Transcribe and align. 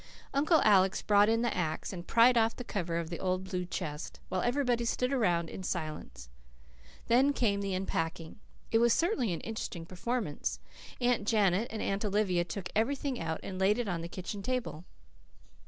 Uncle 0.33 0.63
Alec 0.63 0.99
brought 1.05 1.29
in 1.29 1.43
the 1.43 1.55
axe, 1.55 1.93
and 1.93 2.07
pried 2.07 2.35
off 2.35 2.55
the 2.55 2.63
cover 2.63 2.97
of 2.97 3.11
the 3.11 3.19
old 3.19 3.43
blue 3.43 3.65
chest, 3.65 4.19
while 4.29 4.41
everybody 4.41 4.83
stood 4.83 5.13
around 5.13 5.47
in 5.47 5.61
silence. 5.61 6.27
Then 7.05 7.33
came 7.33 7.61
the 7.61 7.75
unpacking. 7.75 8.39
It 8.71 8.79
was 8.79 8.93
certainly 8.93 9.31
an 9.31 9.41
interesting 9.41 9.85
performance. 9.85 10.59
Aunt 10.99 11.27
Janet 11.27 11.67
and 11.69 11.83
Aunt 11.83 12.03
Olivia 12.03 12.43
took 12.43 12.69
everything 12.75 13.19
out 13.19 13.41
and 13.43 13.59
laid 13.59 13.77
it 13.77 13.87
on 13.87 14.01
the 14.01 14.09
kitchen 14.09 14.41
table. 14.41 14.85